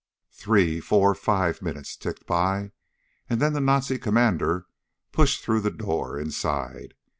Three, 0.31 0.79
four, 0.79 1.13
five 1.13 1.61
minutes 1.61 1.95
ticked 1.95 2.25
by, 2.25 2.71
and 3.29 3.39
then 3.39 3.53
the 3.53 3.61
Nazi 3.61 3.99
commander 3.99 4.65
pushed 5.11 5.43
through 5.43 5.61
the 5.61 5.69
door 5.69 6.17
inside. 6.19 6.95